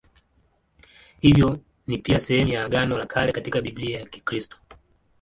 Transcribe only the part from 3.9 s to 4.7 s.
ya Kikristo.